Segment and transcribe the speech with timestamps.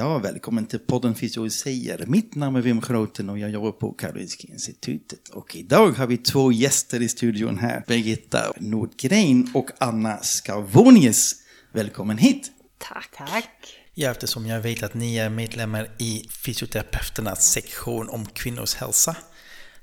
[0.00, 2.06] Ja, välkommen till podden Fysio säger.
[2.06, 5.28] Mitt namn är Wim Groten och jag jobbar på Karolinska Institutet.
[5.28, 7.84] Och idag har vi två gäster i studion här.
[7.86, 11.34] Birgitta Nordgren och Anna Skavonius.
[11.72, 12.50] Välkommen hit!
[12.78, 13.10] Tack.
[13.16, 13.50] Tack.
[13.94, 19.16] Ja, eftersom jag vet att ni är medlemmar i fysioterapeuternas sektion om kvinnors hälsa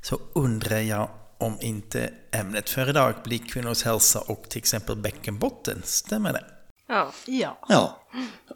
[0.02, 5.82] så undrar jag om inte ämnet för idag blir kvinnors hälsa och till exempel bäckenbotten.
[5.84, 6.57] Stämmer det?
[6.88, 7.12] Ja.
[7.26, 7.58] Ja.
[7.70, 8.08] Ja,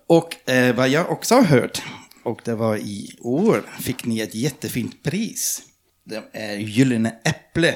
[0.07, 1.81] och eh, vad jag också har hört,
[2.23, 5.61] och det var i år, fick ni ett jättefint pris.
[6.03, 7.75] Det är Gyllene Äpple,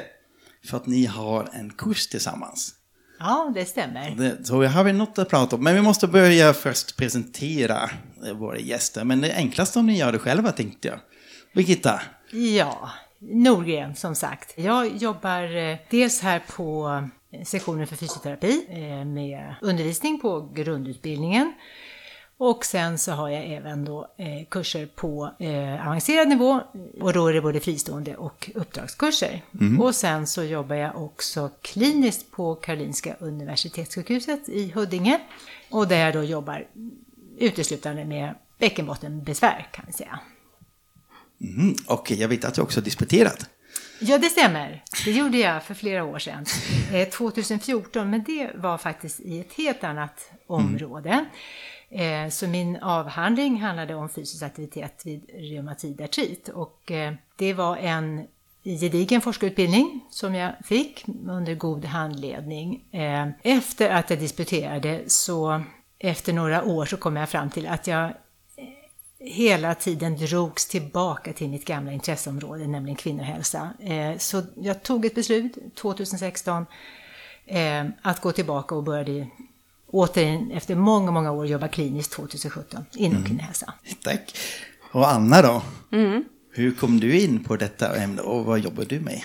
[0.70, 2.74] för att ni har en kurs tillsammans.
[3.20, 4.10] ja, det stämmer.
[4.10, 5.64] Det, så har vi något att prata om.
[5.64, 7.90] Men vi måste börja först presentera
[8.26, 9.04] eh, våra gäster.
[9.04, 11.00] Men det är enklast om ni gör det själva tänkte jag.
[11.54, 12.90] Birgitta, Ja,
[13.20, 14.54] Norgren som sagt.
[14.58, 17.04] Jag jobbar eh, dels här på
[17.44, 21.54] sektionen för fysioterapi eh, med undervisning på grundutbildningen.
[22.38, 26.62] Och sen så har jag även då eh, kurser på eh, avancerad nivå
[27.02, 29.42] och då är det både fristående och uppdragskurser.
[29.80, 35.20] Och sen så jobbar jag också kliniskt på Karolinska Universitetssjukhuset i Huddinge.
[35.70, 36.68] Och där jag då jobbar
[37.38, 40.20] uteslutande med bäckenbottenbesvär kan vi säga.
[41.42, 43.50] mm, och jag vet att du också disputerat.
[44.00, 44.84] Ja, det stämmer.
[45.06, 46.46] Det gjorde jag för flera år sedan.
[46.94, 51.26] Eh, 2014, men det var faktiskt i ett helt annat område.
[51.90, 56.50] Eh, så min avhandling handlade om fysisk aktivitet vid reumatoid artrit.
[56.50, 58.28] Och eh, det var en
[58.64, 62.84] gedigen forskarutbildning som jag fick under god handledning.
[62.92, 65.64] Eh, efter att jag disputerade så
[66.00, 68.14] efter några år så kom jag fram till att jag
[69.26, 73.70] hela tiden drogs tillbaka till mitt gamla intresseområde, nämligen kvinnohälsa.
[73.80, 76.66] Eh, Så jag tog ett beslut 2016
[77.46, 79.28] eh, att gå tillbaka och började
[79.88, 83.74] återigen efter många, många år jobba kliniskt 2017 inom kvinnohälsa.
[84.04, 84.38] Tack.
[84.92, 85.62] Och Anna då?
[86.52, 89.22] Hur kom du in på detta ämne och vad jobbar du med?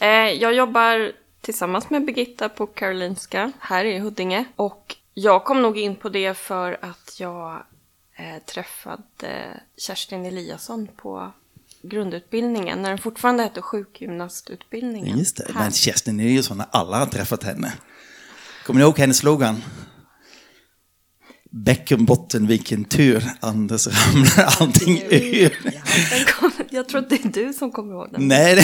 [0.00, 4.44] Eh, jag jobbar tillsammans med Birgitta på Karolinska här i Huddinge.
[4.56, 7.62] Och jag kom nog in på det för att jag
[8.16, 11.32] eh, träffade Kerstin Eliasson på
[11.82, 15.18] grundutbildningen när den fortfarande hette sjukgymnastutbildningen.
[15.18, 15.60] Just det, Här.
[15.62, 17.72] men Kerstin när alla har träffat henne.
[18.66, 19.62] Kommer ni ihåg hennes slogan?
[21.50, 25.56] Bäckenbotten, vilken tur, Anders ramlar allting ur.
[26.70, 28.28] Jag tror att det är du som kommer ihåg den.
[28.28, 28.62] Nej, det...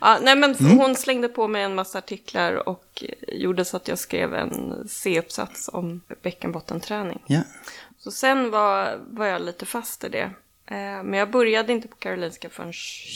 [0.00, 0.78] Ja, nej, men Mm.
[0.78, 5.70] hon slängde på mig en massa artiklar och gjorde så att jag skrev en C-uppsats
[5.72, 7.22] om bäckenbottenträning.
[7.26, 7.40] ja.
[8.04, 10.30] Så sen var, var jag lite fast i det.
[10.66, 12.72] Eh, men jag började inte på Karolinska förrän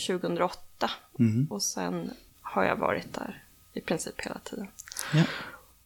[0.07, 0.91] 2008.
[1.19, 1.47] Mm.
[1.51, 2.11] Och sen
[2.41, 3.45] har jag varit där
[3.75, 4.69] i princip hela tiden.
[5.15, 5.23] Ja.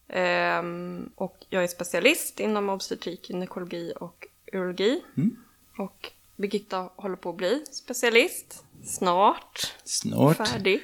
[0.08, 5.02] Ehm, och jag är specialist inom obstetrik, gynekologi och urologi.
[5.16, 5.36] Mm.
[5.78, 8.64] Och Birgitta håller på att bli specialist.
[8.84, 9.74] Snart.
[9.84, 10.36] Snart.
[10.36, 10.82] Färdig.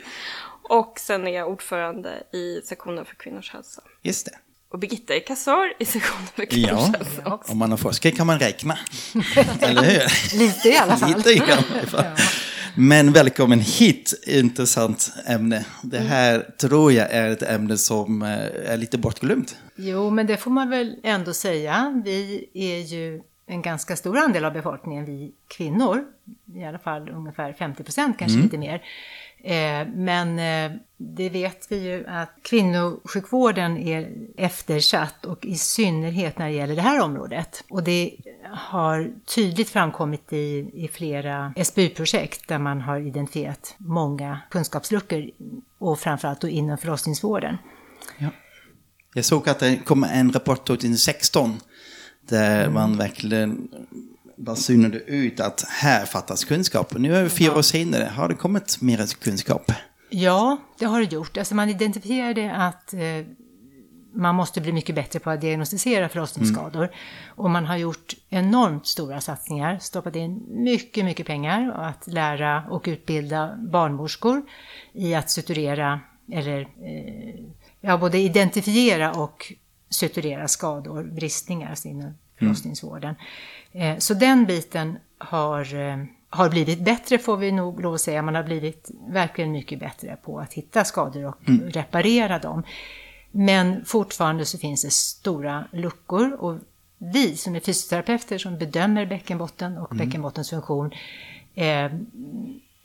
[0.69, 3.83] Och sen är jag ordförande i sektionen för kvinnors hälsa.
[4.03, 4.39] Just det.
[4.71, 7.39] Och Birgitta är kassör i sektionen för kvinnors Ja, hälsa.
[7.53, 8.79] om man har forskat kan man räkna.
[9.61, 10.39] Eller hur?
[10.39, 11.17] Lite i alla fall.
[11.17, 12.05] Lite i alla fall.
[12.75, 15.65] Men välkommen hit, intressant ämne.
[15.83, 18.29] Det här tror jag är ett ämne som eh,
[18.73, 19.57] är lite bortglömt.
[19.77, 22.03] Jo, men det får man väl ändå säga.
[22.05, 26.05] Vi är ju en ganska stor andel av befolkningen, vi kvinnor.
[26.55, 28.83] I alla fall ungefär 50 procent, kanske lite mer.
[29.45, 36.47] Eh, men eh, det vet vi ju att kvinnosjukvården är eftersatt och i synnerhet när
[36.47, 37.65] det gäller det här området.
[37.71, 38.17] Och det
[38.51, 45.31] har tydligt framkommit i, i flera SBU-projekt där man har identifierat många kunskapsluckor
[45.79, 47.57] och framförallt då inom förlossningsvården.
[49.15, 51.61] Jag såg att det kom en rapport 2016
[52.21, 53.69] där man verkligen
[54.39, 56.95] basunade ut att här fattas kunskap.
[56.99, 59.73] Nu är vi fyra år senare, har det kommit mer kunskap?
[60.11, 61.37] Ja, det har det gjort.
[61.37, 63.01] Alltså man identifierade att eh,
[64.15, 66.91] man måste bli mycket bättre på att diagnostisera förlossningsskador.
[67.27, 72.65] Och man har gjort enormt stora satsningar, stoppat in mycket, mycket pengar och att lära
[72.71, 74.43] och utbilda barnmorskor
[74.93, 76.01] i att suturera
[76.33, 77.45] eller eh,
[77.81, 79.53] ja, både identifiera och
[79.91, 83.15] suturera skador, bristningar alltså inom förlossningsvården.
[83.73, 88.23] Eh, så den biten har, eh, har blivit bättre får vi nog lov att säga.
[88.23, 91.39] Man har blivit verkligen mycket bättre på att hitta skador och
[91.69, 92.63] reparera dem.
[93.31, 96.59] Men fortfarande så finns det stora luckor och
[96.99, 100.91] vi som är fysioterapeuter som bedömer bäckenbotten och bäckenbottens funktion
[101.55, 101.93] eh,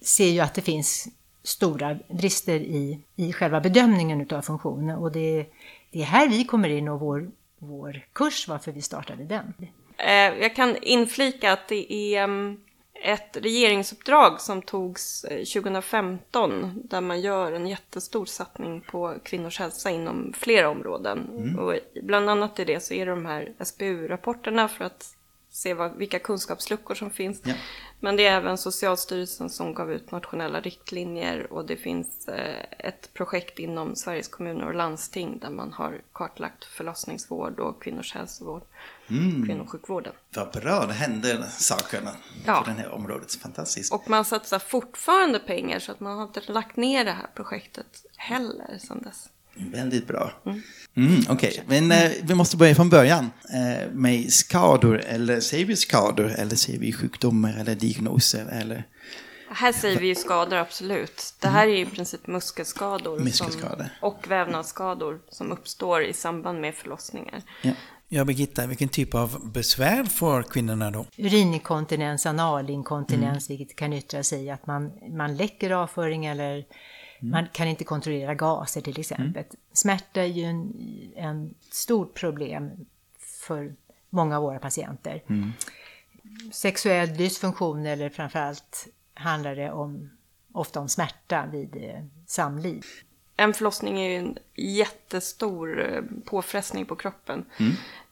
[0.02, 1.08] ser ju att det finns
[1.44, 5.46] stora brister i, i själva bedömningen av funktionen och det,
[5.92, 7.32] det är här vi kommer in och vår,
[7.64, 9.54] vår kurs, varför vi startade den.
[9.98, 12.60] Eh, jag kan inflika att det är mm,
[13.04, 19.92] ett regeringsuppdrag som togs eh, 2015 där man gör en jättestor satsning på kvinnors hälsa
[19.92, 21.20] inom flera områden.
[21.60, 25.16] Och bland annat i det så är det de här SBU-rapporterna för att
[25.54, 27.42] se vad, vilka kunskapsluckor som finns.
[27.44, 27.54] Ja.
[28.00, 33.14] Men det är även Socialstyrelsen som gav ut nationella riktlinjer och det finns eh, ett
[33.14, 38.62] projekt inom Sveriges kommuner och landsting där man har kartlagt förlossningsvård och kvinnors hälsovård,
[39.46, 40.14] kvinnosjukvården.
[40.36, 42.02] Vad bra, det händer saker
[42.46, 42.62] Ja.
[42.62, 43.36] på det här området.
[43.36, 43.94] Fantastiskt.
[43.94, 48.06] Och man satsar fortfarande pengar så att man har inte lagt ner det här projektet
[48.18, 49.30] heller sedan dess.
[49.56, 50.32] Väldigt bra.
[50.96, 53.32] Mm, Okej, men eh, vi måste börja från början.
[53.54, 58.46] Eh, med skador, eller säger vi skador, eller säger vi sjukdomar eller diagnoser?
[58.52, 58.84] Eller
[59.50, 61.34] Här säger vi ju skador, absolut.
[61.42, 63.78] Det här är ju i princip muskelskador, Muskelskador.
[64.00, 67.42] Som, och vävnadsskador som uppstår i samband med förlossningar.
[67.62, 67.72] ja.
[68.08, 71.06] Ja, Birgitta, vilken typ av besvär får kvinnorna då?
[71.18, 76.66] Urininkontinens, analinkontinens, vilket kan yttra sig i att man, man läcker avföring eller
[77.32, 79.44] man kan inte kontrollera gaser till exempel.
[79.74, 80.74] Smärta är ju en,
[81.16, 82.72] en stort problem
[83.20, 83.76] för
[84.10, 85.22] många av våra patienter.
[86.52, 90.10] Sexuell dysfunktion eller framförallt handlar det om,
[90.52, 92.86] ofta om smärta vid eh, samliv.
[93.36, 97.46] En förlossning är ju en jättestor eh, påfrestning på kroppen.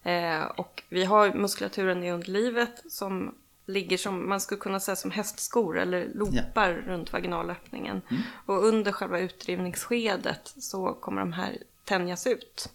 [0.04, 3.36] Eh, och vi har muskulaturen i underlivet som
[3.72, 8.02] ligger som, man skulle kunna säga som hästskor eller loopar runt vaginalöppningen.
[8.46, 12.70] Och under själva utdrivningsskedet så kommer de här tänjas ut.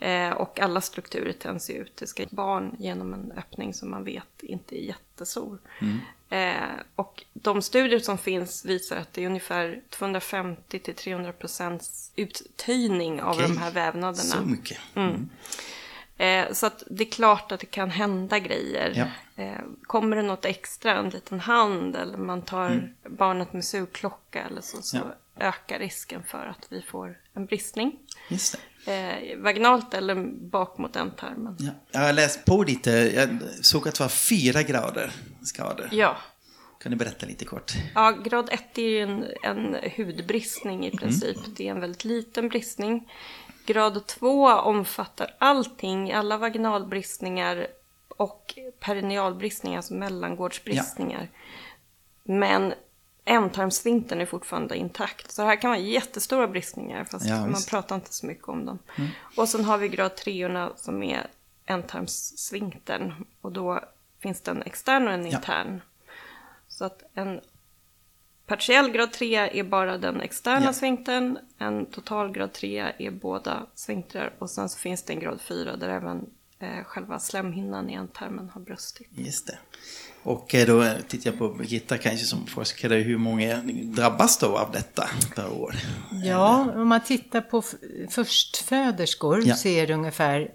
[0.00, 1.96] Eh, och alla strukturer tänds ju ut.
[1.96, 5.58] Det ska barn genom en öppning som man vet inte är jättestor.
[6.30, 6.52] Eh,
[6.94, 13.22] och de studier som finns visar att det är ungefär 250 till 300 procents uttöjning
[13.22, 13.48] av Okej.
[13.48, 14.14] de här vävnaderna.
[14.14, 14.78] Så mycket.
[16.18, 18.92] Eh, så att det är klart att det kan hända grejer.
[18.96, 19.44] Ja.
[19.44, 24.60] Eh, kommer det något extra, en liten hand eller man tar barnet med sugklocka eller
[24.60, 25.08] så, så Mm.
[25.38, 25.46] Ja.
[25.46, 27.92] ökar risken för att vi får en bristning.
[28.28, 28.58] Just.
[28.86, 30.14] Eh, vaginalt eller
[30.50, 31.56] bak mot ändtarmen.
[31.58, 31.70] Ja.
[31.90, 33.28] Jag har läst på lite, jag
[33.62, 35.12] såg att det var fyra grader
[35.42, 35.88] skador.
[35.92, 36.16] Ja.
[36.82, 37.72] Kan du berätta lite kort?
[37.94, 40.94] Ja, grad 1 är ju en, en hudbristning Mm.
[40.94, 41.36] i princip.
[41.56, 43.08] Det är en väldigt liten bristning.
[43.68, 47.66] Grad 2 omfattar allting, alla vaginalbristningar
[48.08, 51.28] och perinealbristningar, alltså mellangårdsbristningar.
[52.22, 52.74] Men
[53.24, 55.30] ändtarmsvintern är fortfarande intakt.
[55.30, 58.66] Så det här kan vara jättestora bristningar, fast Ja, man pratar inte så mycket om
[58.66, 58.78] dem.
[59.36, 61.26] Och sen har vi grad 3 som är
[61.66, 63.14] ändtarmssvintern.
[63.40, 63.80] Och då
[64.18, 65.36] finns det en extern och en Ja.
[65.36, 65.80] intern.
[66.68, 67.40] Så att en
[68.48, 70.72] partiell grad 3 är bara den externa Ja.
[70.72, 75.40] svinktern, en total grad 3 är båda svinktrar och sen så finns det en grad
[75.40, 76.26] 4 där även
[76.58, 79.08] eh, själva slemhinnan i ändtarmen har brustit.
[79.14, 79.58] Just det.
[80.22, 84.70] Och eh, då tittar jag på Birgitta kanske som forskare, hur många drabbas då av
[84.72, 85.74] detta per år?
[86.24, 87.62] Ja, om man tittar på
[88.10, 89.54] förstföderskor Ja.
[89.54, 90.50] så är det ungefär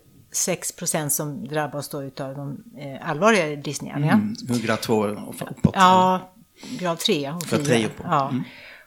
[0.48, 4.12] 6% som drabbas då utav de eh, allvarligare bristningarna.
[4.12, 5.72] Mm, grad två och uppåt.
[5.76, 6.33] Ja,
[6.80, 7.64] grad 3 och Grad 4.
[7.64, 8.06] tre uppåt.
[8.10, 8.30] Ja.
[8.30, 8.44] Mm.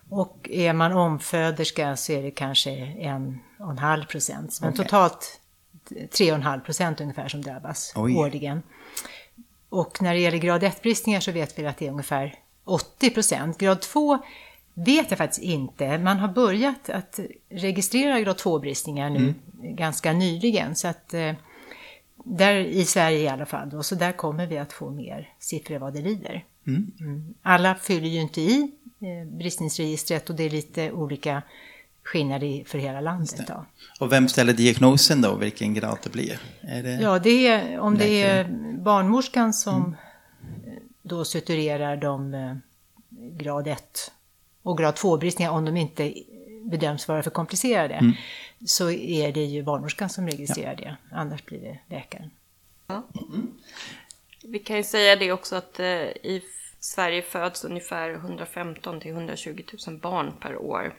[0.09, 4.59] Och är man omföderska så är det kanske en och en halv procent.
[4.61, 4.85] Men Okej.
[4.85, 5.41] totalt
[6.11, 8.17] tre och en halv procent ungefär som drabbas Oj.
[8.17, 8.63] årligen.
[9.69, 13.59] Och när det gäller grad 1-bristningar så vet vi att det är ungefär 80 procent.
[13.59, 14.19] Grad 2
[14.75, 15.99] vet jag faktiskt inte.
[15.99, 20.77] Man har börjat att registrera grad 2-bristningar nu ganska nyligen.
[20.77, 21.33] Så att eh,
[22.25, 25.79] där i Sverige i alla fall då, så där kommer vi att få mer siffror
[25.79, 26.45] vad det lider.
[26.67, 27.35] Mm.
[27.43, 28.71] Alla fyller ju inte i
[29.01, 31.43] eh, bristningsregistret och det är lite olika
[32.03, 33.47] skillnader i- för hela landet.
[33.49, 33.67] Då.
[34.01, 36.41] Och vem ställer diagnosen då, vilken grad det blir?
[36.61, 36.93] Är det...
[36.93, 38.45] Ja, det är, om det är
[38.85, 39.97] barnmorskan som
[40.67, 42.55] eh, då suturerar de eh,
[43.39, 44.13] grad 1
[44.63, 46.15] och grad 2-bristningar om de inte
[46.65, 48.15] bedöms vara för komplicerade
[48.67, 50.97] så är det ju barnmorskan som registrerar det.
[51.13, 52.31] Annars blir det läkaren.
[54.49, 56.43] Vi kan ju säga det också att eh, i
[56.81, 60.95] Sverige föds ungefär 115 till 120 000 barn per år.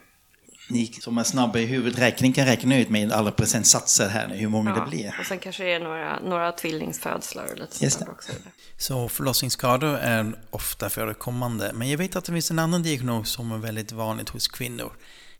[0.69, 4.49] ni som är snabba i huvudräkning kan räkna ut med alla procentsatser här nu, hur
[4.49, 5.15] många det blir.
[5.19, 8.31] Och sen kanske det är några, några tvillingsfödslar och lite Just sånt också.
[8.77, 11.71] Så förlossningsskador är ofta förekommande.
[11.73, 14.91] Men jag vet att det finns en annan diagnos som är väldigt vanligt hos kvinnor.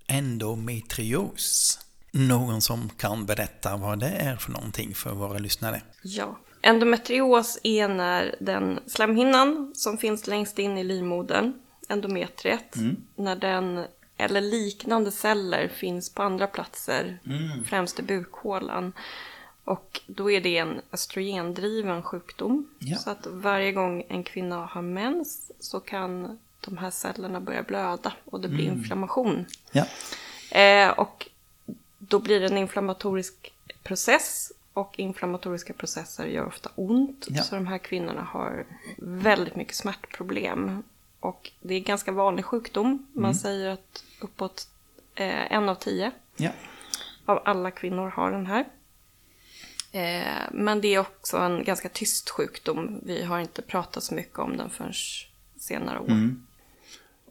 [0.08, 1.80] Endometrios.
[2.12, 5.82] Någon som kan berätta vad det är för någonting för våra lyssnare?
[6.04, 6.40] Ja.
[6.68, 11.54] Endometrios är när den slemhinnan som finns längst in i livmodern,
[11.88, 12.76] endometriet,
[13.16, 13.86] när den
[14.18, 17.20] eller liknande celler finns på andra platser,
[17.66, 18.94] främst i bukhålan.
[19.64, 22.70] Och då är det en östrogendriven sjukdom.
[22.80, 22.98] Ja.
[22.98, 28.14] Så att varje gång en kvinna har mens så kan de här cellerna börja blöda
[28.26, 29.46] och det blir inflammation.
[29.72, 29.86] Ja,
[30.52, 31.28] Eh, och
[31.98, 37.28] då blir det en inflammatorisk process och inflammatoriska processer gör ofta ont.
[37.30, 37.44] Ja.
[37.44, 38.66] Så de här kvinnorna har
[38.98, 40.84] väldigt mycket smärtproblem.
[41.20, 43.08] Och det är ganska vanlig sjukdom.
[43.14, 44.68] Man säger att uppåt
[45.16, 46.50] eh, en av tio ja,
[47.26, 48.66] av alla kvinnor har den här.
[49.92, 53.02] Eh, men det är också en ganska tyst sjukdom.
[53.04, 54.94] Vi har inte pratat så mycket om den förrän
[55.58, 56.36] senare år.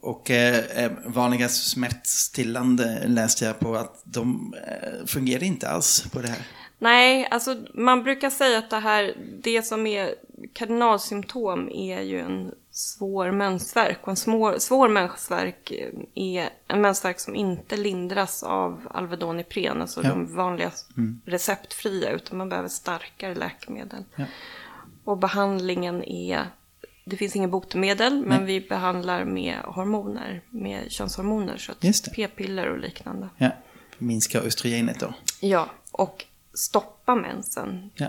[0.00, 6.21] Och eh, eh, vanliga smärtstillande läste jag på att de eh, fungerar inte alls på
[6.21, 6.47] det här.
[6.78, 10.14] Nej, alltså man brukar säga att det här, det som är
[10.52, 13.99] kardinalsymptom är ju en svår mensvärk.
[14.02, 15.73] Och en svår, svår mensvärk
[16.14, 20.09] är en mensvärk som inte lindras av Alvedon Ipren, alltså Ja.
[20.09, 20.71] de vanliga
[21.25, 24.04] receptfria, utan man behöver starkare läkemedel.
[25.04, 26.47] Och behandlingen är,
[27.04, 31.73] det finns ingen botemedel, men vi behandlar med hormoner, med könshormoner, så
[32.14, 33.28] p-piller och liknande.
[33.37, 33.50] Ja,
[33.99, 35.14] minska östrogenet då.
[35.40, 36.25] Ja, och
[36.56, 37.90] stoppa mensen.
[37.94, 38.06] Ja.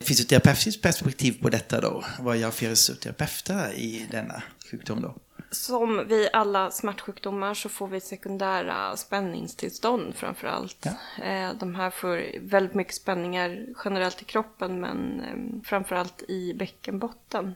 [0.00, 2.04] Fysioterapeutiskt perspektiv på detta då?
[2.20, 5.14] Vad gör fysioterapeuter i denna sjukdom då?
[5.50, 10.86] Som vid alla smärtsjukdomar så får vi sekundära spänningstillstånd framför allt.
[11.22, 16.54] Eh, De här får väldigt mycket spänningar generellt i kroppen men eh, framför allt i
[16.54, 17.54] bäckenbotten.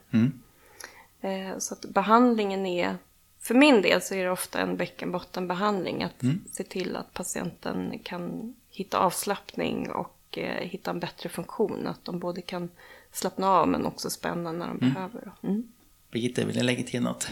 [1.21, 2.97] Eh, Så att behandlingen är,
[3.41, 6.03] för min del så är det ofta en bäckenbottenbehandling.
[6.03, 6.23] Att
[6.53, 11.87] se till att patienten kan hitta avslappning och eh, hitta en bättre funktion.
[11.87, 12.69] Att de både kan
[13.13, 15.33] slappna av men också spänna när de behöver.
[15.43, 15.63] Mm.
[16.11, 17.29] Birgitta, vill du lägga till något?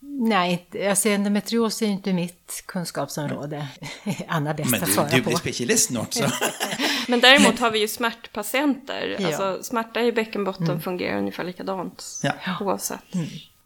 [0.00, 3.68] Nej, inte- alltså endometrios är ju inte mitt kunskapsområde.
[4.28, 5.28] Anna bäst Men att du, svara du på.
[5.28, 6.24] blir specialist snart så.
[7.08, 9.16] Men däremot har vi ju smärtpatienter.
[9.20, 9.26] Ja.
[9.26, 12.32] Alltså, smärta i bäckenbotten fungerar ungefär likadant Ja.
[12.60, 13.00] oavsett.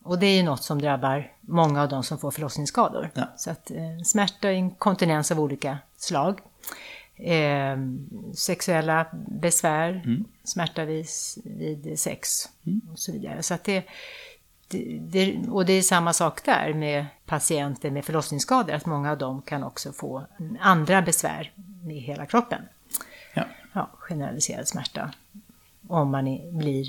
[0.02, 3.10] Och det är ju något som drabbar många av de som får förlossningsskador.
[3.14, 3.22] Ja.
[3.36, 6.38] Så att eh, smärta, inkontinens av olika slag.
[7.18, 7.76] Eh,
[8.34, 10.02] sexuella besvär,
[10.44, 11.06] smärta vid,
[11.44, 12.48] vid sex
[12.92, 13.42] och så vidare.
[13.42, 13.84] Så att det,
[14.68, 19.18] det, det, och det är samma sak där med patienter med förlossningsskador, att många av
[19.18, 20.26] dem kan också få
[20.60, 21.52] andra besvär
[21.84, 22.62] med hela kroppen.
[23.34, 23.44] Ja.
[23.72, 25.12] Ja, generaliserad smärta.
[25.88, 26.86] Om man blir,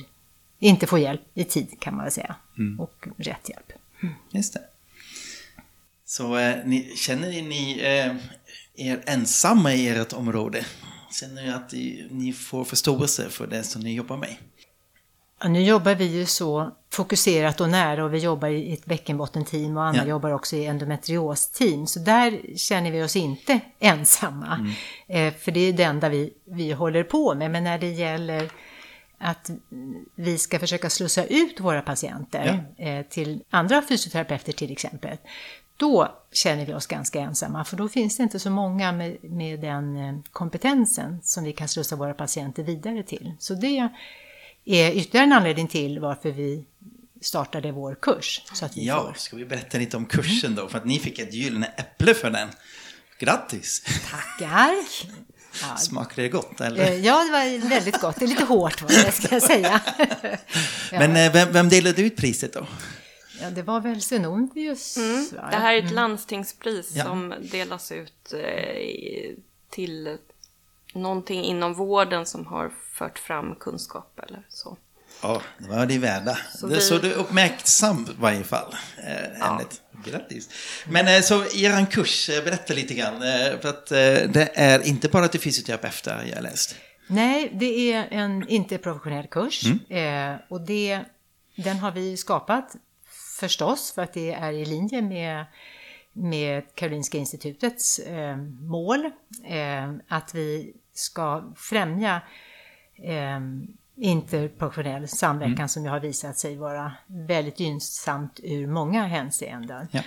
[0.60, 2.36] inte får hjälp i tid kan man väl säga.
[2.80, 3.72] Och rätt hjälp.
[4.32, 4.62] Just det.
[6.06, 8.16] Så eh, ni, känner ni eh,
[8.80, 10.66] er ensamma i ert område?
[11.20, 11.72] Känner ni att
[12.12, 14.36] ni får förståelse för det som ni jobbar med?
[15.42, 19.78] Ja, nu jobbar vi ju så fokuserat och nära och vi jobbar i ett bäckenbottenteam
[19.78, 20.06] och Anna Ja.
[20.06, 21.88] jobbar också i endometriosteam.
[21.88, 24.74] Så där känner vi oss inte ensamma.
[25.08, 27.52] Eh, för det är det enda vi, vi håller på med.
[27.52, 28.50] Men när det gäller
[29.18, 29.50] att
[30.16, 35.18] vi ska försöka slussa ut våra patienter eh, till andra fysioterapeuter till exempel.
[35.80, 39.60] Då känner vi oss ganska ensamma för då finns det inte så många med, med
[39.60, 43.34] den eh, kompetensen som vi kan slussa våra patienter vidare till.
[43.40, 43.90] Så det
[44.66, 46.66] är ytterligare en anledning till varför vi
[47.22, 48.42] startade vår kurs.
[48.54, 49.14] Så att vi Ja, får.
[49.20, 50.68] ska vi berätta lite om kursen då?
[50.68, 52.50] För att ni fick ett gyllene äpple för den.
[53.20, 53.84] Grattis!
[54.12, 54.72] Tackar!
[55.62, 56.84] Ja, Smakade det gott eller?
[56.84, 58.16] eh, ja, det var väldigt gott.
[58.20, 59.82] Det är lite hårt var det, ska jag säga.
[60.92, 61.00] ja.
[61.00, 62.68] Men eh, vem, vem delade ut priset då?
[63.42, 64.98] Ja, det var väl Zenonius.
[64.98, 65.50] va?
[65.52, 67.04] Det här är ett landstingspris Ja.
[67.04, 69.36] som delas ut eh,
[69.70, 70.18] till
[70.94, 74.78] någonting inom vården som har fört fram kunskap eller så.
[75.22, 76.38] Ja, det var de värda.
[76.56, 78.76] Så det, vi- Så du är uppmärksam i varje fall.
[78.98, 79.82] Eh, ämnet.
[80.06, 80.50] Grattis.
[80.88, 83.14] Men eh, så er kurs, berätta lite grann.
[83.16, 83.98] Eh, för att eh,
[84.30, 86.76] det är inte bara till fysioterapeuter jag har läst.
[87.08, 89.64] Nej, det är en inte professionell kurs.
[89.90, 91.00] Eh, och det,
[91.56, 92.76] den har vi skapat
[93.40, 95.46] förstås för att det är i linje med,
[96.14, 99.06] med Karolinska institutets eh, mål.
[99.46, 102.22] Eh, att vi ska främja
[102.96, 103.40] eh,
[103.96, 109.88] interprofessionell samverkan som ju har visat sig vara väldigt gynnsamt ur många hänseenden.
[109.92, 110.02] Ja.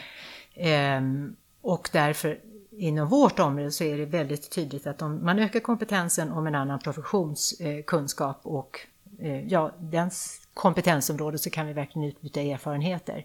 [0.54, 5.60] Ehm, och därför inom vårt område så är det väldigt tydligt att om man ökar
[5.60, 8.80] kompetensen om en annan professionskunskap och
[9.18, 13.24] eh, ja, dens kompetensområde så kan vi verkligen utbyta erfarenheter.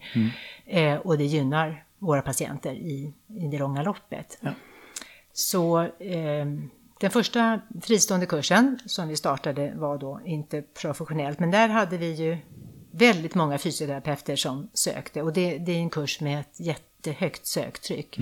[0.66, 4.38] Eh, och det gynnar våra patienter i, i det långa loppet.
[4.42, 4.52] Ja.
[5.34, 6.46] Så eh,
[7.00, 12.14] den första fristående kursen som vi startade var då inte professionellt, men där hade vi
[12.14, 12.38] ju
[12.92, 18.18] väldigt många fysioterapeuter som sökte och det, det är en kurs med ett jättehögt söktryck.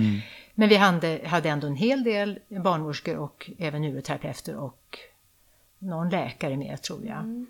[0.54, 4.98] Men vi hade, hade ändå en hel del barnmorskor och även uroterapeuter och
[5.78, 7.46] någon läkare med tror jag.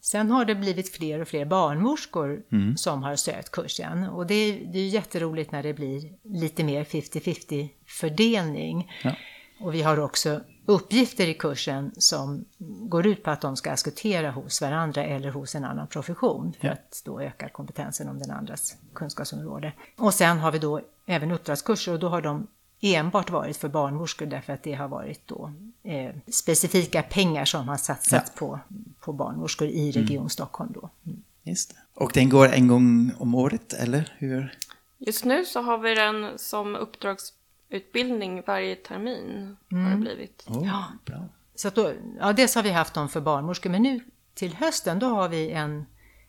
[0.00, 2.42] Sen har det blivit fler och fler barnmorskor
[2.76, 6.84] som har sökt kursen och det är, det är jätteroligt när det blir lite mer
[6.84, 8.92] 50-50 fördelning.
[9.04, 9.16] Ja.
[9.60, 14.30] Och vi har också uppgifter i kursen som går ut på att de ska diskutera
[14.30, 18.76] hos varandra eller hos en annan profession för att då öka kompetensen om den andras
[18.94, 19.72] kunskapsområde.
[19.96, 22.46] Och sen har vi då även uppdragskurser och då har de
[22.80, 27.76] enbart varit för barnmorskor därför att det har varit då eh, specifika pengar som har
[27.76, 28.60] satsats på,
[29.00, 30.90] på barnmorskor i Region Stockholm då.
[31.06, 31.22] Mm.
[31.42, 31.76] Just det.
[31.94, 34.58] Och den går en gång om året, eller hur?
[34.98, 39.56] Just nu så har vi den som uppdragsutbildning varje termin.
[39.70, 40.44] Har det blivit.
[40.48, 40.84] Oh, Ja.
[41.04, 41.28] Bra.
[41.54, 44.00] Så att då, ja, dels har vi haft dem för barnmorskor, men nu
[44.34, 45.86] till hösten då har vi en,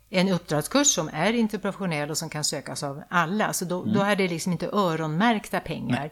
[0.09, 3.53] en uppdragskurs som är interprofessionell och som kan sökas av alla.
[3.53, 6.11] Så då, då är det liksom inte öronmärkta pengar.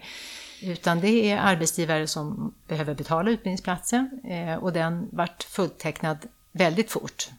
[0.62, 6.18] Utan det är arbetsgivare som behöver betala utbildningsplatsen eh, och den vart fulltecknad
[6.52, 7.30] väldigt fort.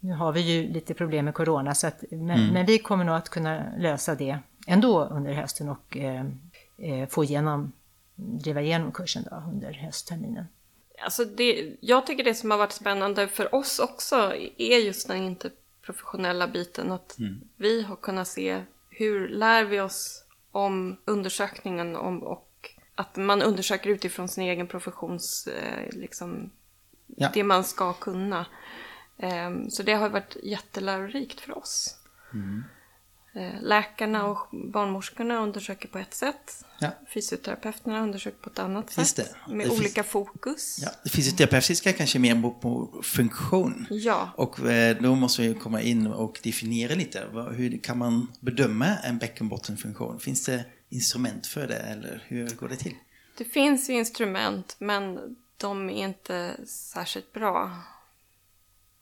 [0.00, 3.14] Nu har vi ju lite problem med corona, så att, men, men vi kommer nog
[3.14, 6.24] att kunna lösa det ändå under hösten och eh,
[6.78, 7.72] eh, få igenom,
[8.14, 10.44] driva igenom kursen då under höstterminen.
[11.04, 15.16] Alltså det, jag tycker det som har varit spännande för oss också är just den
[15.16, 15.63] interprofessionella
[16.46, 16.92] biten.
[16.92, 17.16] Att
[17.56, 23.90] vi har kunnat se hur lär vi oss om undersökningen om, och att man undersöker
[23.90, 26.50] utifrån sin egen professions, eh, liksom,
[27.06, 27.30] Ja.
[27.34, 28.46] det man ska kunna.
[29.18, 31.98] Ehm, så det har varit jättelärorikt för oss.
[32.32, 32.38] Eh,
[33.60, 36.64] Läkarna och barnmorskorna undersöker på ett sätt.
[36.78, 36.90] Ja.
[37.14, 39.34] Fysioterapeuterna undersöker på ett annat Just sätt.
[39.46, 39.54] det.
[39.54, 40.78] Med Det finns- olika fokus.
[40.82, 43.86] Ja, fysioterapeutiska kanske mer på, på funktion.
[43.90, 44.30] Ja.
[44.36, 47.26] Och eh, då måste vi komma in och definiera lite.
[47.52, 50.20] Hur kan man bedöma en bäckenbottenfunktion?
[50.20, 52.94] Finns det instrument för det eller hur går det till?
[53.38, 57.78] Det finns ju instrument, men de är inte särskilt bra.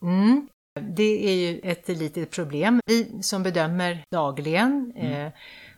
[0.02, 0.48] Mm.
[0.80, 2.80] Det är ju ett litet problem.
[2.86, 5.32] Vi som bedömer dagligen eh,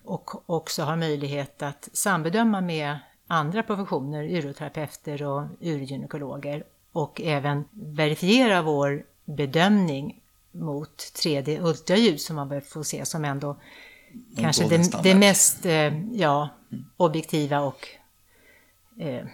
[0.04, 8.62] och också har möjlighet att sambedöma med andra professioner, uroterapeuter och urogynekologer och även verifiera
[8.62, 10.20] vår bedömning
[10.52, 13.56] mot 3D ultraljud som man väl får se som ändå
[14.36, 16.48] kanske golden det, det mest eh, ja,
[16.96, 17.88] objektiva och
[19.00, 19.26] eh,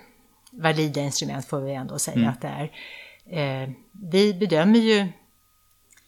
[0.50, 2.72] valida instrument får vi ändå säga att det är.
[3.26, 5.08] Eh, vi bedömer ju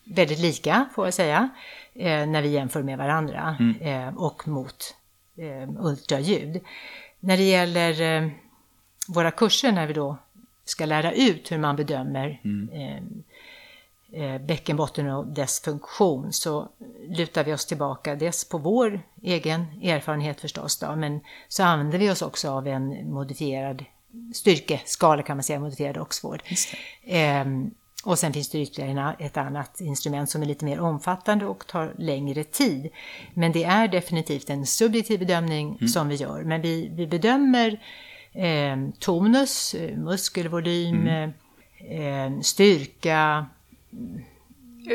[0.04, 1.48] väldigt lika, får jag säga,
[1.94, 4.94] eh, när vi jämför med varandra eh, och mot
[5.36, 6.60] eh, ultraljud.
[7.20, 8.30] När det gäller eh,
[9.08, 10.16] våra kurser, när vi då
[10.64, 12.40] ska lära ut hur man bedömer
[12.72, 12.96] eh,
[14.22, 16.68] eh, bäckenbotten och dess funktion så
[17.08, 22.10] lutar vi oss tillbaka dels på vår egen erfarenhet förstås då, men så använder vi
[22.10, 23.84] oss också av en modifierad
[24.34, 26.42] styrkeskala kan man säga, modifierad Oxford.
[27.04, 27.70] Ehm,
[28.04, 31.94] och sen finns det ytterligare ett annat instrument som är lite mer omfattande och tar
[31.98, 32.90] längre tid.
[33.34, 36.42] Men det är definitivt en subjektiv bedömning som vi gör.
[36.42, 37.80] Men vi, vi bedömer
[38.32, 43.46] eh, tonus, eh, muskelvolym, eh, styrka,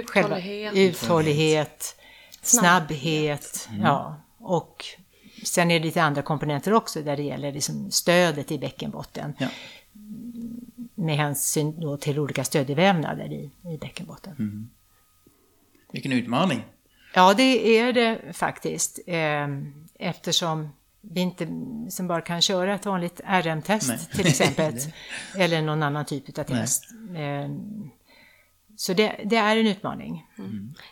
[0.07, 0.73] själva Uthållighet.
[0.75, 1.95] uthållighet,
[2.41, 4.15] snabbhet, ja.
[4.37, 4.85] Och
[5.43, 9.47] sen är det lite andra komponenter också där det gäller liksom stödet i bäckenbotten Ja.
[10.97, 14.35] Med hänsyn då till olika stödjevävnader i, i bäckenbotten.
[14.39, 14.69] Mm.
[15.91, 16.63] Vilken utmaning.
[17.13, 18.99] Ja, det är det faktiskt.
[19.07, 19.47] Eh,
[19.99, 20.69] eftersom
[21.01, 21.47] vi inte
[21.89, 23.41] som bara kan köra ett vanligt Nej.
[23.41, 24.73] RM-test till exempel.
[25.37, 26.83] eller någon annan typ av test.
[27.15, 27.49] Eh,
[28.75, 30.25] så det, det är en utmaning.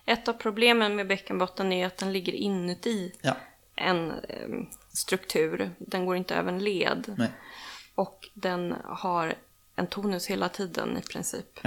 [0.05, 3.35] Ett av problemen med bäckenbotten är att den ligger inuti Ja.
[3.75, 4.49] en eh,
[4.93, 5.71] struktur.
[5.77, 7.15] Den går inte över en led.
[7.17, 7.29] Nej.
[7.95, 9.35] Och den har
[9.75, 11.59] en tonus hela tiden i princip.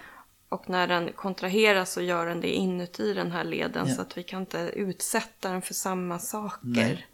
[0.49, 3.95] Och när den kontraheras så gör den det inuti den här leden Ja.
[3.95, 6.59] så att vi kan inte utsätta den för samma saker.
[6.63, 7.07] Nej.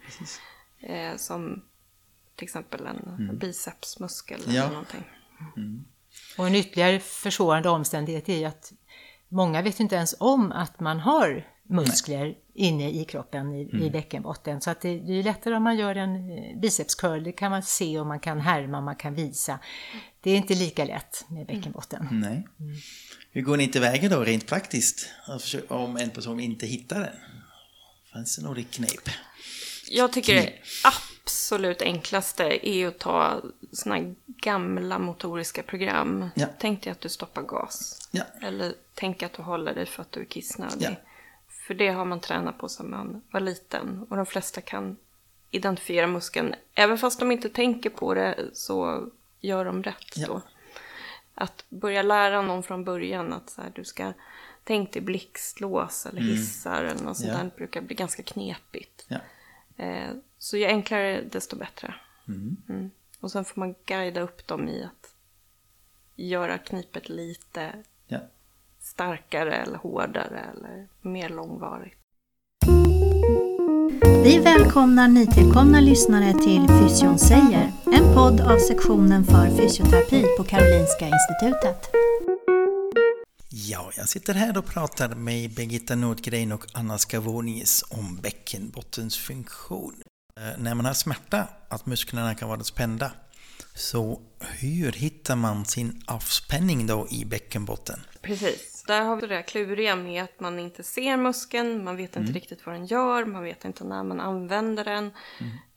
[0.81, 1.65] Eh, som
[2.37, 4.53] till exempel en bicepsmuskel Ja.
[4.63, 5.05] eller någonting.
[6.39, 8.73] Och en ytterligare försvårande omständighet är att
[9.29, 13.83] många vet inte ens om att man har muskler inne i kroppen i, Mm.
[13.87, 14.61] i bäckenbotten.
[14.61, 17.63] Så att det, det är lättare om man gör en eh, bicepscurl, det kan man
[17.63, 19.59] se och man kan härma, man kan visa.
[20.21, 22.09] Det är inte lika lätt med bäckenbotten.
[22.11, 22.47] Nej.
[23.31, 25.09] Hur går ni tillväga då rent praktiskt?
[25.69, 27.17] Om en person inte hittar den?
[28.13, 29.09] Fanns det något knep?
[29.91, 30.53] Jag tycker det
[30.85, 36.29] absolut enklaste är att ta såna gamla motoriska program.
[36.35, 36.47] Ja.
[36.59, 38.09] Tänk dig att du stoppar gas.
[38.11, 38.23] Ja.
[38.43, 40.77] Eller tänk att du håller dig för att du är kissnödig.
[40.85, 40.91] Ja.
[41.67, 44.07] För det har man tränat på sedan man var liten.
[44.11, 44.97] Och de flesta kan
[45.51, 46.55] identifiera muskeln.
[46.75, 49.09] Även fast de inte tänker på det så
[49.41, 50.27] gör de rätt Ja.
[50.27, 50.43] då.
[51.35, 54.13] Att börja lära någon från början att så här, du ska
[54.65, 57.37] tänk dig blixtlås eller hissar eller något sånt Mm.
[57.39, 57.45] Ja.
[57.45, 59.07] där brukar bli ganska knepigt.
[59.09, 59.19] Ja.
[59.85, 61.95] Eh, så ju enklare desto bättre.
[62.29, 62.57] Mm.
[62.69, 62.91] Mm.
[63.21, 65.15] Och sen får man guida upp dem i att
[66.17, 67.73] göra knipet lite.
[68.85, 71.95] Starkare eller hårdare eller mer långvarigt.
[74.25, 81.09] Vi välkomnar nytillkomna lyssnare till Fysion säger, en podd av sektionen för fysioterapi på Karolinska
[81.09, 81.91] Institutet.
[83.51, 89.95] Ja, jag sitter här och pratar med Birgitta Nordgren och Anna Skavonis om bäckenbottens funktion.
[90.41, 93.13] Eh, När man har smärta, att musklerna kan vara spända,
[93.75, 98.01] så hur hittar man sin avspänning då i bäckenbotten?
[98.23, 98.74] Precis.
[98.87, 102.33] Där har vi det där kluriga med att man inte ser muskeln, man vet inte
[102.33, 105.11] riktigt vad den gör, man vet inte när man använder den.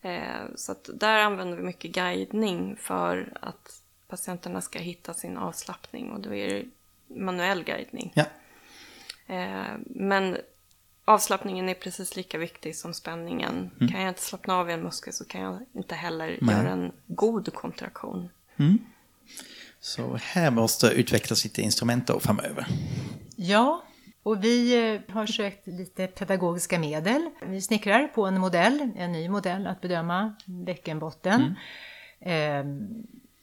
[0.02, 6.12] Eh, så att där använder vi mycket guidning för att patienterna ska hitta sin avslappning
[6.12, 6.66] och då är det
[7.16, 8.14] manuell guidning.
[8.16, 8.26] Ja.
[9.28, 10.38] Eh, men
[11.06, 13.72] avslappningen är precis lika viktig som spänningen.
[13.80, 16.56] Kan jag inte slappna av i en muskel så kan jag inte heller Nej.
[16.56, 18.30] göra en god kontraktion.
[19.88, 22.68] Så här måste utvecklas lite instrument då framöver.
[23.36, 23.84] Ja,
[24.24, 27.30] och vi eh, har sökt lite pedagogiska medel.
[27.46, 31.56] Vi snickrar på en modell, en ny modell att bedöma bäckenbotten.
[32.20, 32.64] Eh,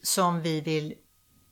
[0.02, 0.94] som vi vill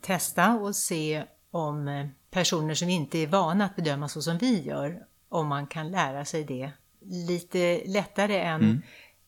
[0.01, 4.63] testa och se om eh, personer som inte är vana att bedöma så som vi
[4.63, 8.83] gör, om man kan lära sig det lite lättare än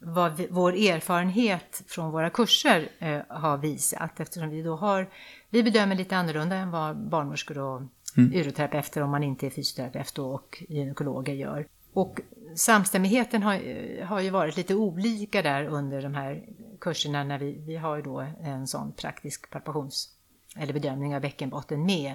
[0.04, 4.20] vad vi, vår erfarenhet från våra kurser eh, har visat.
[4.20, 5.10] Eftersom vi då har,
[5.54, 7.82] vi bedömer lite annorlunda än vad barnmorskor och
[8.16, 11.66] uroterapeuter, om man inte är fysioterapeut och gynekologer gör.
[11.92, 12.20] Och
[12.56, 16.44] samstämmigheten har, eh, har ju varit lite olika där under de här
[16.80, 20.08] kurserna när vi, vi har ju då en sån praktisk palpations
[20.56, 22.14] eller bedömning av bäckenbotten med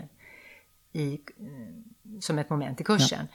[0.93, 3.27] i, eh, som ett moment i kursen.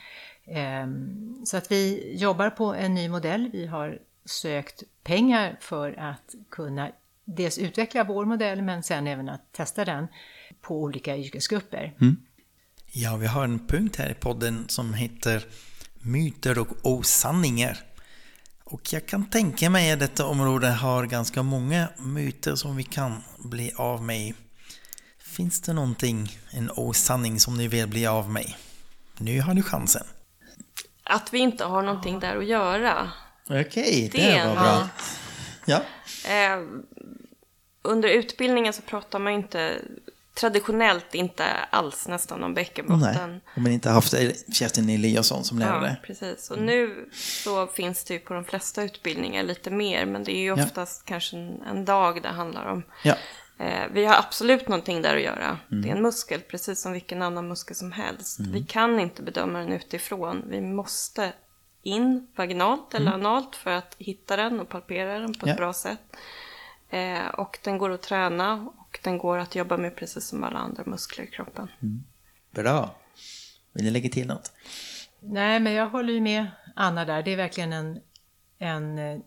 [0.45, 3.51] Ehm, Så att vi jobbar på en ny modell.
[3.53, 6.91] Vi har sökt pengar för att kunna
[7.25, 10.07] dels utveckla vår modell men sen även att testa den
[10.61, 11.95] på olika yrkesgrupper.
[12.93, 15.45] Ja, vi har en punkt här i podden som heter
[16.01, 17.79] Myter och osanningar.
[18.65, 23.23] Och jag kan tänka mig att detta område har ganska många myter som vi kan
[23.39, 24.35] bli av med.
[25.19, 28.55] Finns det någonting, en osanning som ni vill bli av med?
[29.19, 30.07] Nu har du chansen.
[31.03, 33.11] Att vi inte har någonting där att göra.
[33.49, 34.89] Okej, det, Det är var bra.
[35.67, 35.81] Ja.
[36.29, 36.63] Eh,
[37.83, 39.79] under utbildningen så pratar man inte
[40.35, 43.31] traditionellt inte alls nästan om bäckenbotten.
[43.31, 44.15] Nej, om man inte haft
[44.55, 45.97] Kerstin Eliasson som Ja, lärare.
[46.03, 46.51] precis.
[46.51, 50.41] Och nu så finns det ju på de flesta utbildningar lite mer, men det är
[50.41, 50.65] ju Ja.
[50.65, 52.83] oftast kanske en, en dag det handlar om.
[53.05, 53.15] Ja.
[53.59, 55.59] Eh, vi har absolut någonting där att göra.
[55.69, 58.41] Det är en muskel, precis som vilken annan muskel som helst.
[58.41, 60.43] Vi kan inte bedöma den utifrån.
[60.49, 61.33] Vi måste
[61.85, 65.57] in vaginalt eller analt för att hitta den och palpera den på ett Ja.
[65.57, 66.17] bra sätt.
[66.91, 70.59] Eh, och den går att träna och den går att jobba med precis som alla
[70.59, 71.69] andra muskler i kroppen.
[72.51, 72.95] Bra.
[73.73, 74.53] Vill ni lägga till något?
[75.21, 77.23] Nej, men jag håller ju med Anna där.
[77.23, 78.01] Det är verkligen en,
[78.59, 79.19] en eh,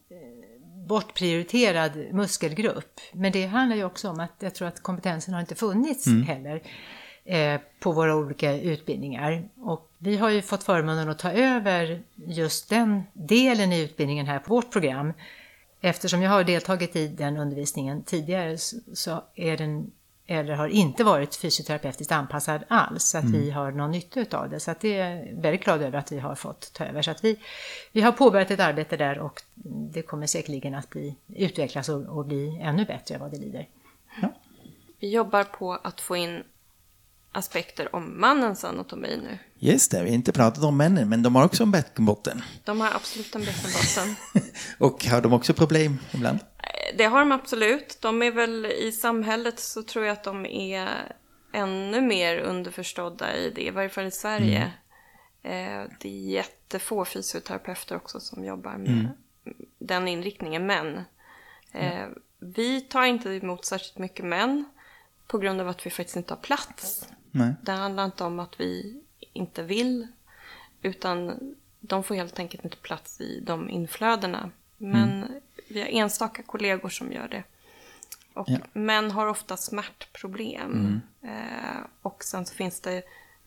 [0.87, 2.99] bortprioriterad muskelgrupp.
[3.13, 6.55] Men det handlar ju också om att jag tror att kompetensen har inte funnits heller
[6.55, 6.61] eh,
[7.79, 9.49] på våra olika utbildningar.
[9.61, 14.39] Och vi har ju fått förmånen att ta över just den delen i utbildningen här
[14.39, 15.13] på vårt program.
[15.81, 18.57] Eftersom jag har deltagit i den undervisningen tidigare
[18.93, 19.91] så är den
[20.29, 24.59] eller har inte varit fysioterapeutiskt anpassad alls, så att vi har någon nytta av det.
[24.59, 27.01] Så att det är väldigt glad över att vi har fått ta över.
[27.01, 27.39] Så att vi,
[27.91, 29.41] vi har påbörjat ett arbete där och
[29.91, 33.67] det kommer säkerligen att bli, utvecklas och, och bli ännu bättre vad det lider.
[34.99, 36.43] Vi jobbar på att få in
[37.31, 39.37] aspekter om mannens anatomi nu.
[39.59, 42.41] Just det, vi har inte pratat om männen, men de har också en bäckenbotten.
[42.63, 44.15] De har absolut en bäckenbotten.
[44.77, 46.39] Och har de också problem ibland?
[46.97, 47.97] Det har de absolut.
[48.01, 51.15] De är väl i samhället så tror jag att de är
[51.53, 54.73] ännu mer underförstådda i det, i varje fall i Sverige.
[55.43, 59.09] Eh, det är jättefå fysioterapeuter också som jobbar med
[59.79, 60.65] den inriktningen.
[60.65, 60.97] Men
[61.71, 62.07] eh,
[62.39, 64.65] vi tar inte emot särskilt mycket män
[65.27, 67.09] på grund av att vi faktiskt inte har plats.
[67.31, 67.53] Nej.
[67.61, 69.01] Det handlar inte om att vi
[69.33, 70.07] inte vill,
[70.81, 71.39] utan
[71.79, 74.51] de får helt enkelt inte plats i de inflödena.
[74.77, 75.25] Men
[75.69, 77.43] vi har enstaka kollegor som gör det.
[78.33, 78.57] Och Ja.
[78.73, 81.01] män har ofta smärtproblem.
[81.21, 83.03] Eh, och sen så finns det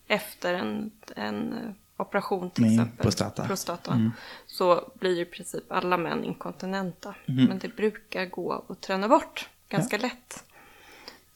[0.07, 3.45] efter en, en operation till Med exempel, prostata.
[3.47, 4.11] prostata
[4.47, 7.15] så blir i princip alla män inkontinenta.
[7.29, 7.45] Mm.
[7.45, 10.45] Men det brukar gå att träna bort ganska lätt.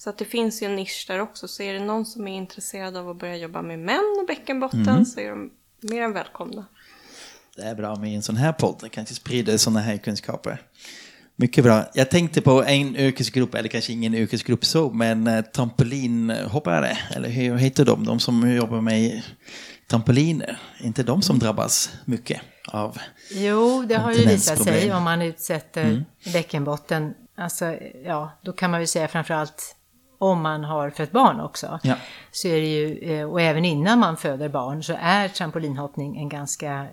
[0.04, 1.48] Så att det finns ju en nisch där också.
[1.48, 4.88] Så är det någon som är intresserad av att börja jobba med män och bäckenbotten
[4.88, 5.04] Mm.
[5.04, 6.66] så är de mer än välkomna.
[7.56, 8.78] Det är bra med en sån här podd.
[8.80, 10.62] Det kanske sprider såna här kunskaper.
[11.36, 11.84] Mycket bra.
[11.94, 17.56] Jag tänkte på en yrkesgrupp, eller kanske ingen yrkesgrupp så, men eh, trampolinhoppare, eller hur
[17.56, 18.04] heter de?
[18.04, 19.22] De som jobbar med
[19.86, 20.58] trampoliner.
[20.80, 22.98] inte de som drabbas mycket av?
[23.30, 27.14] Jo, det har ju visat sig om man utsätter bäckenbotten.
[27.36, 29.76] Alltså, ja, då kan man ju säga framförallt
[30.30, 31.80] om man har fött barn också.
[31.82, 31.94] Ja.
[32.30, 36.28] Så är det ju, eh, och även innan man föder barn så är trampolinhoppning en
[36.28, 36.86] ganska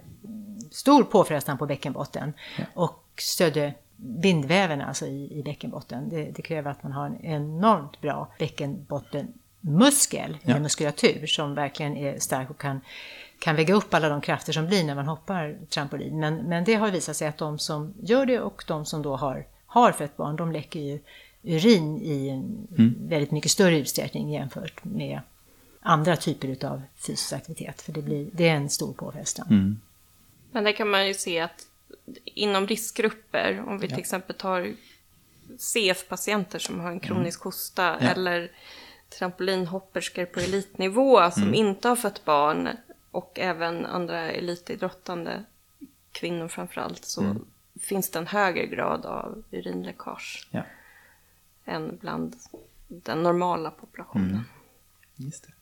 [0.71, 2.33] stor påfrestning på bäckenbotten.
[2.73, 6.09] Och stödjer bindväven alltså i, i bäckenbotten.
[6.09, 10.55] Det, det kräver att man har en enormt bra bäckenbottenmuskel, Ja.
[10.55, 12.81] en muskulatur som verkligen är stark och kan,
[13.39, 16.19] kan väga upp alla de krafter som blir när man hoppar trampolin.
[16.19, 19.15] Men, men det har visat sig att de som gör det och de som då
[19.15, 20.99] har, har fött barn, de läcker ju
[21.43, 22.67] urin i en
[23.09, 25.19] väldigt mycket större utsträckning jämfört med
[25.79, 27.81] andra typer av fysisk aktivitet.
[27.81, 29.79] För det, blir, det är en stor påfrestning.
[30.51, 31.67] Men där kan man ju se att
[32.25, 34.73] inom riskgrupper, om vi till exempel tar
[35.57, 38.09] CF-patienter som har en kronisk hosta Ja.
[38.09, 38.51] eller
[39.09, 42.69] trampolinhopperskor på elitnivå som inte har fött barn
[43.11, 45.43] och även andra elitidrottande
[46.11, 47.35] kvinnor framförallt så
[47.79, 50.47] finns det en högre grad av urinläckage.
[50.51, 50.61] Ja,
[51.71, 52.35] än bland
[52.87, 54.43] den normala populationen.
[55.15, 55.53] just det.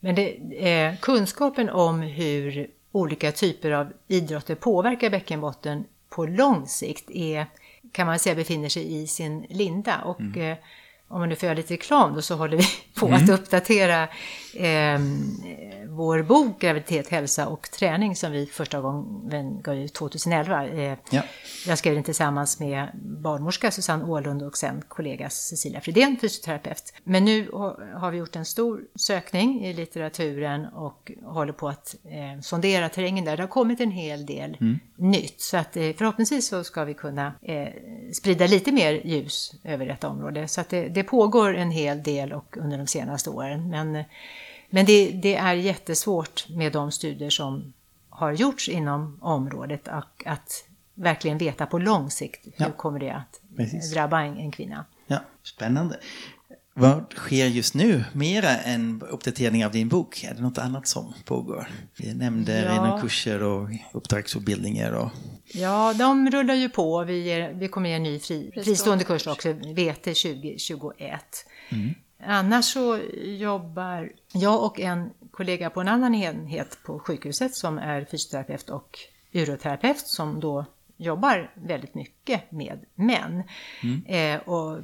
[0.00, 0.36] Men det,
[0.68, 7.46] eh, kunskapen om hur olika typer av idrotter påverkar bäckenbotten på lång sikt är,
[7.92, 10.02] kan man säga befinner sig i sin linda.
[10.02, 10.56] Och eh,
[11.08, 12.64] om man nu får göra lite reklam då så håller vi
[13.00, 14.02] på att uppdatera
[14.54, 15.00] eh,
[15.88, 20.66] vår bok Graviditet, hälsa och träning som vi första gången gav ut 2011.
[20.66, 21.22] Eh, Ja.
[21.66, 26.92] jag skrev den tillsammans med barnmorska Susanne Åhlund och sen kollega Cecilia Fridén, fysioterapeut.
[27.04, 31.94] Men nu ha- har vi gjort en stor sökning i litteraturen och håller på att
[32.04, 33.36] eh, sondera terrängen där.
[33.36, 34.56] Det har kommit en hel del
[34.96, 35.40] nytt.
[35.40, 37.68] Så att eh, förhoppningsvis så ska vi kunna eh,
[38.12, 40.48] sprida lite mer ljus över detta område.
[40.48, 43.70] Så att det, det pågår en hel del och under de senaste åren.
[43.70, 44.04] Men,
[44.70, 47.72] men det, det är jättesvårt med de studier som
[48.10, 52.72] har gjorts inom området och att verkligen veta på lång sikt hur Ja.
[52.76, 53.92] kommer det att Precis.
[53.92, 54.84] drabba en, en kvinna.
[55.06, 55.98] Ja, spännande.
[56.74, 60.24] Vad sker just nu mera än uppdatering av din bok?
[60.24, 61.68] Är det något annat som pågår?
[61.96, 62.72] Vi nämnde Ja.
[62.72, 65.10] redan kurser och uppdragsutbildningar och...
[65.52, 67.04] Ja, de rullar ju på.
[67.04, 71.46] Vi, ger, vi kommer ge en ny fri, Fristående fristående kurs också, VT 2021.
[72.22, 78.04] Annars så jobbar jag och en kollega på en annan enhet på sjukhuset som är
[78.04, 78.98] fysioterapeut och
[79.32, 80.64] uroterapeut som då
[80.96, 83.42] jobbar väldigt mycket med män.
[84.06, 84.82] Eh, och eh,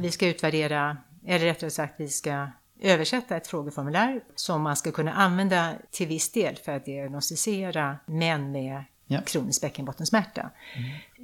[0.00, 2.46] vi ska utvärdera, eller rättare sagt vi ska
[2.80, 8.52] översätta ett frågeformulär som man ska kunna använda till viss del för att diagnostisera män
[8.52, 9.20] med Ja.
[9.26, 10.50] kronisk bäckenbottensmärta.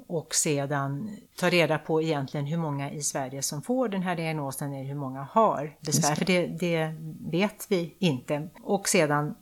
[0.07, 4.73] Och sedan ta reda på egentligen hur många i Sverige som får den här diagnosen
[4.73, 6.15] eller hur många har besvär.
[6.15, 6.95] För det, det
[7.31, 8.49] vet vi inte.
[8.63, 9.35] Och sedan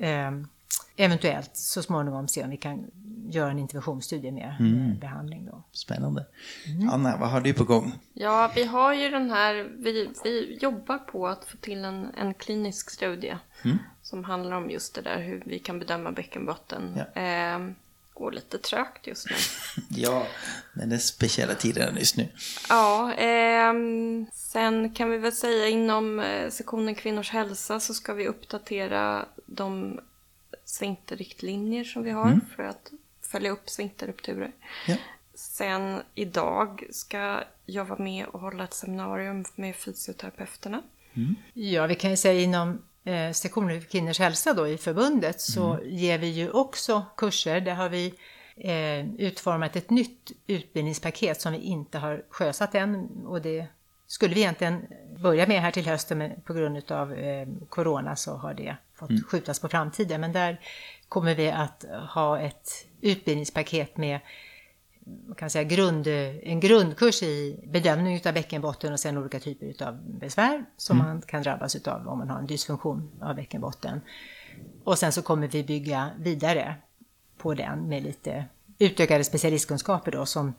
[0.00, 0.30] eh,
[0.96, 2.90] eventuellt så småningom se om vi kan
[3.30, 5.46] göra en interventionsstudie med, med behandling.
[5.46, 5.62] Då.
[5.72, 6.26] Spännande.
[6.92, 7.92] Anna, vad har du på gång?
[8.12, 12.34] Ja, vi har ju den här, vi, vi jobbar på att få till en, en
[12.34, 13.36] klinisk studie
[14.02, 16.98] som handlar om just det där hur vi kan bedöma bäckenbotten.
[17.14, 17.22] Ja.
[17.22, 17.58] Eh,
[18.14, 19.36] går lite trögt just nu.
[19.88, 20.26] Ja,
[20.72, 22.28] men det är speciella tider just nu.
[22.68, 28.28] Ja, ehm, sen kan vi väl säga inom eh, sektionen kvinnors hälsa så ska vi
[28.28, 30.00] uppdatera de
[30.64, 32.90] sfinkterriktlinjer som vi har för att
[33.32, 34.52] följa upp sfinkterrupturer.
[34.86, 34.96] Ja.
[35.34, 40.82] Sen idag ska jag vara med och hålla ett seminarium med fysioterapeuterna.
[41.52, 45.78] Ja, vi kan ju säga inom eh, sektionen för kvinnors hälsa då i förbundet så
[45.84, 47.60] ger vi ju också kurser.
[47.60, 48.14] Där har vi
[48.56, 53.66] eh, utformat ett nytt utbildningspaket som vi inte har sjösatt än och det
[54.06, 58.34] skulle vi egentligen börja med här till hösten men på grund av eh, corona så
[58.34, 59.22] har det fått mm.
[59.22, 60.20] skjutas på framtiden.
[60.20, 60.60] Men där
[61.08, 64.20] kommer vi att ha ett utbildningspaket med
[65.36, 70.64] kan säga, grund, en grundkurs i bedömning av bäckenbotten och sen olika typer av besvär
[70.76, 71.08] som mm.
[71.08, 74.00] man kan drabbas av om man har en dysfunktion av bäckenbotten.
[74.84, 76.74] Och sen så kommer vi bygga vidare
[77.38, 78.44] på den med lite
[78.78, 80.54] utökade specialistkunskaper då som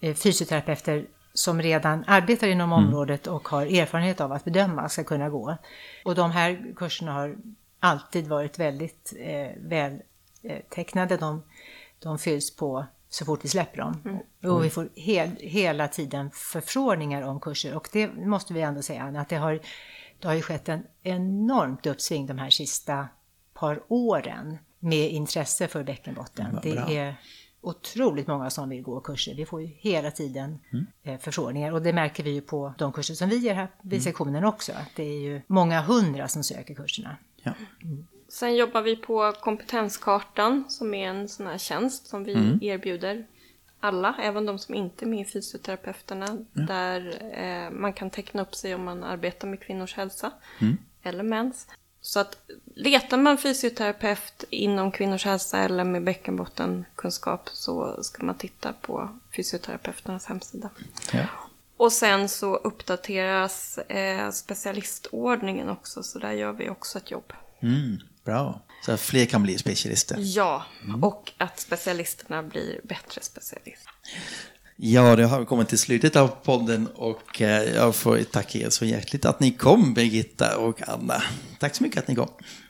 [0.00, 2.84] eh, fysioterapeuter som redan arbetar inom mm.
[2.84, 5.56] området och har erfarenhet av att bedöma ska kunna gå.
[6.04, 7.36] Och de här kurserna har
[7.80, 9.50] alltid varit väldigt eh,
[10.44, 11.16] vältecknade.
[11.16, 11.42] De,
[11.98, 14.02] de fylls på så fort vi släpper dem.
[14.04, 14.54] Mm.
[14.54, 17.76] Och vi får hel, hela tiden förfrågningar om kurser.
[17.76, 19.60] Och det måste vi ändå säga, att det har,
[20.18, 23.08] det har ju skett en enormt uppsving de här sista
[23.54, 26.46] par åren med intresse för bäckenbotten.
[26.52, 27.16] Ja, det är
[27.60, 29.34] otroligt många som vill gå kurser.
[29.34, 30.86] Vi får ju hela tiden mm.
[31.02, 33.92] Eh, förfrågningar och det märker vi ju på de kurser som vi ger här vid
[33.92, 34.02] mm.
[34.02, 34.72] sektionen också.
[34.72, 37.16] Att det är ju många hundra som söker kurserna.
[37.42, 37.52] Ja.
[37.82, 38.06] Mm.
[38.34, 42.58] Sen jobbar vi på kompetenskartan som är en sån här tjänst som vi mm.
[42.62, 43.26] erbjuder
[43.80, 46.46] alla, även de som inte är med i fysioterapeuterna, mm.
[46.52, 50.76] där eh, man kan teckna upp sig om man arbetar med kvinnors hälsa mm.
[51.02, 51.66] eller mäns.
[52.00, 58.72] Så att letar man fysioterapeut inom kvinnors hälsa eller med bäckenbottenkunskap så ska man titta
[58.72, 60.70] på fysioterapeuternas hemsida.
[61.12, 61.26] Ja.
[61.76, 67.32] Och sen så uppdateras eh, specialistordningen också, så där gör vi också ett jobb.
[67.60, 68.60] Mm, bra.
[68.86, 70.16] Så att fler kan bli specialister.
[70.20, 71.04] Ja, mm.
[71.04, 73.92] och att specialisterna blir bättre specialister.
[74.76, 78.84] Ja, det har kommit till slutet av podden och eh, jag får tacka er så
[78.84, 81.22] hjärtligt att ni kom, Birgitta och Anna.
[81.58, 82.28] Tack så mycket att ni kom.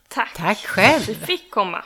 [0.08, 0.34] Tack.
[0.36, 1.06] Tack själv.
[1.06, 1.84] Vi fick komma.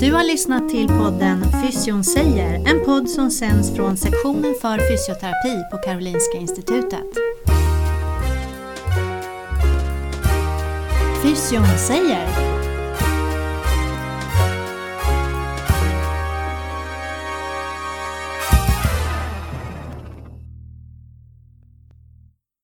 [0.00, 5.70] Du har lyssnat till podden Fysion säger, en podd som sänds från sektionen för fysioterapi
[5.70, 7.17] på Karolinska Institutet.
[11.48, 12.47] Fysion säger